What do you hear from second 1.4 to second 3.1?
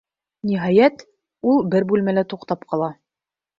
ул бер бүлмәлә туҡтап ҡала.